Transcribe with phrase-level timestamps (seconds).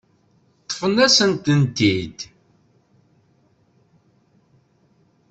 [0.63, 2.19] Ṭṭfen-asen-ten-id.